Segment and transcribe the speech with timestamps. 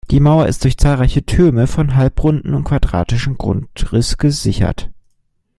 [0.09, 4.89] Die Mauer ist durch zahlreiche Türme von halbrundem und quadratischem Grundriss gesichert.